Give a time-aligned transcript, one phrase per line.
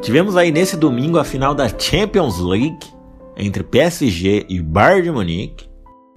[0.00, 2.78] Tivemos aí nesse domingo a final da Champions League
[3.36, 5.68] entre PSG e Bayern de Munique.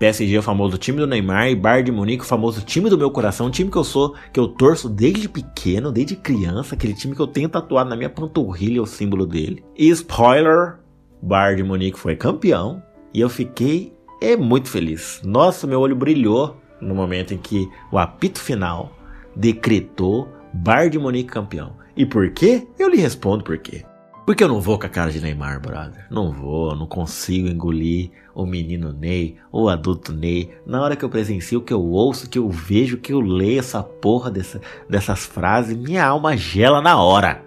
[0.00, 2.98] PSG é o famoso time do Neymar e Bayern de Munique o famoso time do
[2.98, 6.92] meu coração, um time que eu sou, que eu torço desde pequeno, desde criança, aquele
[6.92, 9.64] time que eu tenho tatuado na minha panturrilha o símbolo dele.
[9.76, 10.78] E spoiler,
[11.22, 12.82] Bayern de Munique foi campeão
[13.14, 15.20] e eu fiquei é muito feliz.
[15.24, 18.92] Nossa, meu olho brilhou no momento em que o apito final
[19.34, 21.77] decretou Bayern de Munique campeão.
[21.98, 22.64] E por quê?
[22.78, 23.84] Eu lhe respondo por quê.
[24.24, 26.06] Porque eu não vou com a cara de Neymar, brother.
[26.08, 30.54] Não vou, não consigo engolir o menino Ney, o adulto Ney.
[30.64, 33.82] Na hora que eu presencio, que eu ouço, que eu vejo, que eu leio essa
[33.82, 37.42] porra dessa, dessas frases, minha alma gela na hora.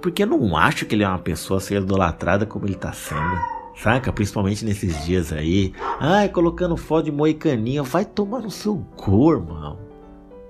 [0.00, 3.38] Porque eu não acho que ele é uma pessoa ser idolatrada como ele tá sendo.
[3.76, 4.12] Saca?
[4.12, 5.72] Principalmente nesses dias aí.
[6.00, 7.84] Ai, colocando foto de moicaninha.
[7.84, 9.78] Vai tomar no seu cor, mano.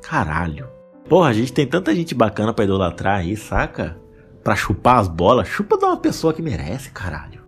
[0.00, 0.66] Caralho.
[1.12, 4.00] Porra, a gente tem tanta gente bacana pra idolatrar aí, saca?
[4.42, 7.42] para chupar as bolas, chupa de uma pessoa que merece, caralho.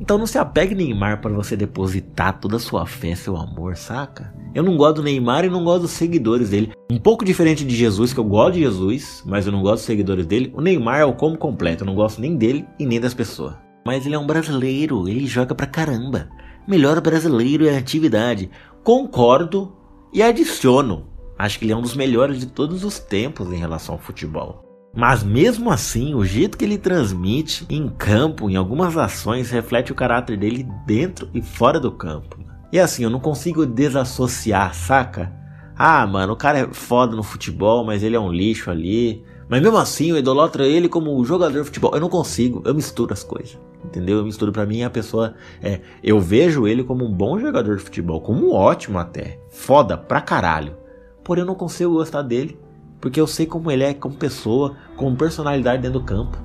[0.00, 4.32] Então não se apegue Neymar para você depositar toda a sua fé, seu amor, saca?
[4.54, 6.72] Eu não gosto do Neymar e não gosto dos seguidores dele.
[6.90, 9.84] Um pouco diferente de Jesus, que eu gosto de Jesus, mas eu não gosto dos
[9.84, 10.50] seguidores dele.
[10.56, 13.52] O Neymar é o como completo, eu não gosto nem dele e nem das pessoas.
[13.86, 16.30] Mas ele é um brasileiro, ele joga pra caramba.
[16.66, 18.48] Melhor brasileiro é a atividade.
[18.82, 19.76] Concordo
[20.10, 21.11] e adiciono.
[21.42, 24.62] Acho que ele é um dos melhores de todos os tempos em relação ao futebol.
[24.94, 29.94] Mas mesmo assim, o jeito que ele transmite em campo, em algumas ações, reflete o
[29.96, 32.38] caráter dele dentro e fora do campo.
[32.70, 35.32] E assim, eu não consigo desassociar, saca?
[35.76, 39.24] Ah, mano, o cara é foda no futebol, mas ele é um lixo ali.
[39.48, 41.90] Mas mesmo assim, eu idolatro ele como jogador de futebol.
[41.92, 43.58] Eu não consigo, eu misturo as coisas.
[43.84, 44.18] Entendeu?
[44.18, 45.34] Eu misturo para mim a pessoa.
[45.60, 49.40] É, eu vejo ele como um bom jogador de futebol, como um ótimo até.
[49.50, 50.80] Foda pra caralho.
[51.24, 52.58] Porém, eu não consigo gostar dele
[53.02, 56.38] porque eu sei como ele é como pessoa, como personalidade dentro do campo.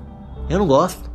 [0.49, 1.09] Eu não gosto.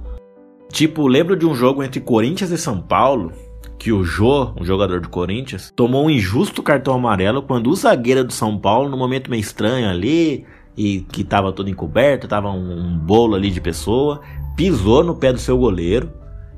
[0.71, 3.33] Tipo, lembro de um jogo entre Corinthians e São Paulo,
[3.77, 8.23] que o Jô, um jogador do Corinthians, tomou um injusto cartão amarelo quando o zagueiro
[8.23, 10.47] do São Paulo, no momento meio estranho ali,
[10.77, 14.21] e que tava todo encoberto, tava um, um bolo ali de pessoa,
[14.57, 16.13] pisou no pé do seu goleiro,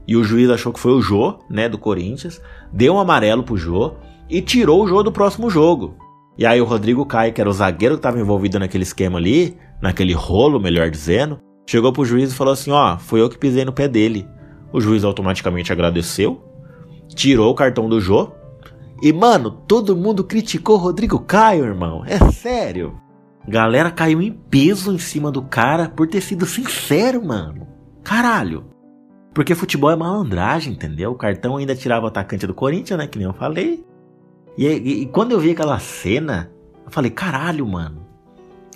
[0.07, 2.39] e o juiz achou que foi o Jô, né, do Corinthians,
[2.71, 3.95] deu um amarelo pro Jô
[4.29, 5.97] e tirou o Jô do próximo jogo.
[6.37, 9.57] E aí o Rodrigo Caio, que era o zagueiro que estava envolvido naquele esquema ali,
[9.81, 13.65] naquele rolo, melhor dizendo, chegou pro juiz e falou assim: "Ó, foi eu que pisei
[13.65, 14.29] no pé dele".
[14.73, 16.43] O juiz automaticamente agradeceu,
[17.15, 18.33] tirou o cartão do Jô.
[19.01, 22.03] E mano, todo mundo criticou Rodrigo Caio, irmão.
[22.07, 22.99] É sério.
[23.47, 27.69] Galera caiu em peso em cima do cara por ter sido sincero, mano.
[28.03, 28.65] Caralho.
[29.35, 31.11] Porque futebol é malandragem, entendeu?
[31.11, 33.07] O cartão ainda tirava o atacante do Corinthians, né?
[33.07, 33.85] Que nem eu falei.
[34.57, 36.51] E, e, e, quando eu vi aquela cena,
[36.85, 38.07] eu falei, caralho, mano.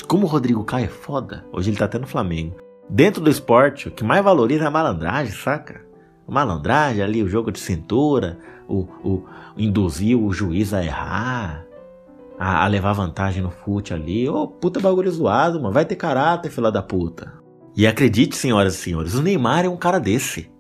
[0.06, 1.44] Como o Rodrigo Caio é foda.
[1.52, 2.56] Hoje ele tá até no Flamengo.
[2.88, 5.82] Dentro do esporte, o que mais valoriza é a malandragem, saca?
[6.26, 9.24] A malandragem ali, o jogo de cintura, o, o
[9.56, 11.66] induzir o juiz a errar,
[12.38, 14.28] a, a levar vantagem no fute ali.
[14.28, 15.74] Ô, oh, puta bagulho zoado, mano.
[15.74, 17.34] Vai ter caráter, fila da puta.
[17.76, 20.50] E acredite, senhoras e senhores, o Neymar é um cara desse.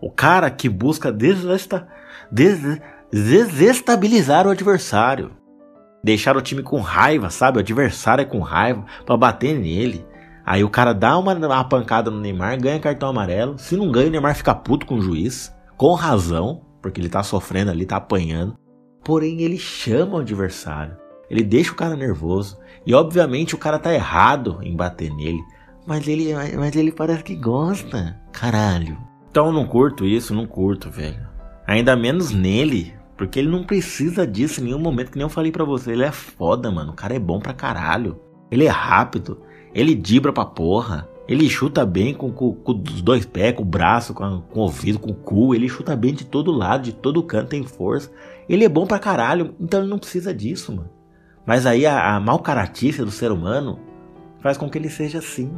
[0.00, 1.86] O cara que busca desesta,
[2.32, 2.58] des,
[3.12, 5.32] desestabilizar o adversário.
[6.02, 7.58] Deixar o time com raiva, sabe?
[7.58, 10.04] O adversário é com raiva para bater nele.
[10.44, 13.56] Aí o cara dá uma, uma, pancada no Neymar, ganha cartão amarelo.
[13.58, 17.22] Se não ganha, o Neymar fica puto com o juiz, com razão, porque ele tá
[17.22, 18.56] sofrendo ali, tá apanhando.
[19.04, 20.96] Porém, ele chama o adversário.
[21.30, 22.58] Ele deixa o cara nervoso.
[22.84, 25.40] E obviamente o cara tá errado em bater nele.
[25.86, 28.20] Mas ele, mas ele parece que gosta.
[28.32, 28.98] Caralho.
[29.30, 31.26] Então eu não curto isso, não curto, velho.
[31.66, 35.52] Ainda menos nele, porque ele não precisa disso em nenhum momento, que nem eu falei
[35.52, 35.92] para você.
[35.92, 36.90] Ele é foda, mano.
[36.90, 38.18] O cara é bom pra caralho.
[38.50, 39.40] Ele é rápido.
[39.72, 41.08] Ele dibra pra porra.
[41.28, 44.62] Ele chuta bem com, com, com os dois pés, com o braço, com, com, o
[44.64, 45.54] ouvido, com o cu.
[45.54, 48.10] Ele chuta bem de todo lado, de todo canto, tem força.
[48.48, 50.90] Ele é bom pra caralho, então ele não precisa disso, mano.
[51.46, 53.78] Mas aí a, a mal caratícia do ser humano
[54.40, 55.52] faz com que ele seja assim.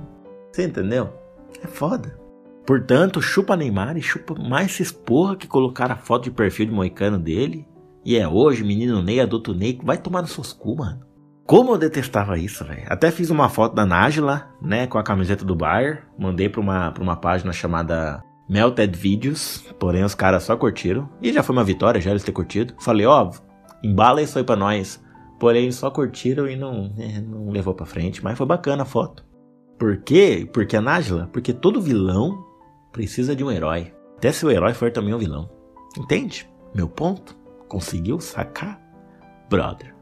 [0.52, 1.08] Você entendeu?
[1.62, 2.24] É foda.
[2.66, 6.72] Portanto, chupa Neymar e chupa mais esses porra que colocaram a foto de perfil de
[6.72, 7.66] moicano dele.
[8.05, 11.00] E é hoje, menino Ney, adulto Ney, vai tomar nos seus cu, mano.
[11.46, 12.84] Como eu detestava isso, velho.
[12.88, 16.05] Até fiz uma foto da Nájila, né, com a camiseta do Bayer.
[16.19, 19.62] Mandei pra uma, pra uma página chamada Melted Videos.
[19.78, 21.08] Porém, os caras só curtiram.
[21.20, 22.75] E já foi uma vitória, já eles ter curtido.
[22.81, 23.31] Falei, ó,
[23.82, 25.02] embala isso aí pra nós.
[25.38, 28.25] Porém, só curtiram e não, é, não levou pra frente.
[28.25, 29.22] Mas foi bacana a foto.
[29.78, 30.49] Por quê?
[30.50, 31.28] Porque a Nájila?
[31.31, 32.54] Porque todo vilão
[32.94, 33.93] precisa de um herói.
[34.17, 35.50] Até se o herói for também um vilão.
[35.99, 36.49] Entende?
[36.73, 37.37] Meu ponto?
[37.69, 38.81] Conseguiu sacar?
[39.50, 39.93] Brother.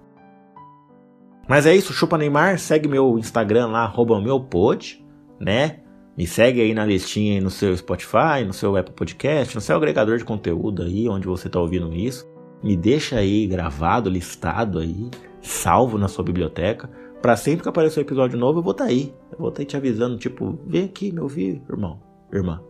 [1.48, 5.04] Mas é isso, chupa Neymar, segue meu Instagram lá, arroba meu pod,
[5.40, 5.80] né?
[6.16, 9.74] Me segue aí na listinha aí no seu Spotify, no seu Apple Podcast, no seu
[9.74, 12.30] agregador de conteúdo aí, onde você está ouvindo isso.
[12.62, 15.10] Me deixa aí gravado, listado aí,
[15.40, 16.88] salvo na sua biblioteca.
[17.22, 19.14] Para sempre que aparecer um episódio novo, eu vou tá aí.
[19.32, 21.98] Eu vou tá aí te avisando, tipo, vem aqui me ouvir, irmão,
[22.32, 22.62] irmã.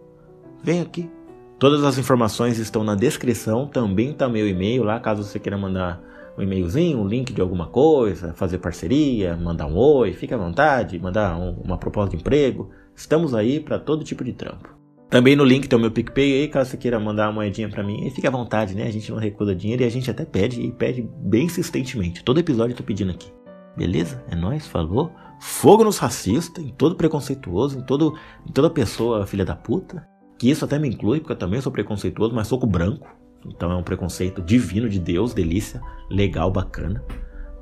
[0.63, 1.11] Vem aqui.
[1.59, 6.01] Todas as informações estão na descrição, também tá meu e-mail lá, caso você queira mandar
[6.37, 10.99] um e-mailzinho, um link de alguma coisa, fazer parceria, mandar um oi, fique à vontade,
[10.99, 12.71] mandar um, uma proposta de emprego.
[12.95, 14.77] Estamos aí para todo tipo de trampo.
[15.11, 17.83] Também no link tem o meu PicPay aí, caso você queira mandar uma moedinha para
[17.83, 18.85] mim, fique à vontade, né?
[18.85, 22.25] A gente não recusa dinheiro e a gente até pede, e pede bem insistentemente.
[22.25, 23.31] Todo episódio eu tô pedindo aqui.
[23.77, 24.25] Beleza?
[24.31, 25.13] É nóis, falou.
[25.39, 28.17] Fogo nos racistas, em todo preconceituoso, em, todo,
[28.49, 30.12] em toda pessoa filha da puta.
[30.43, 33.07] Que isso até me inclui, porque eu também sou preconceituoso, mas sou com branco.
[33.47, 35.81] Então é um preconceito divino de Deus, delícia,
[36.11, 37.01] legal, bacana.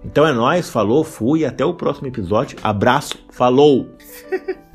[0.02, 2.58] Então é nóis, falou, fui, até o próximo episódio.
[2.62, 3.86] Abraço, falou!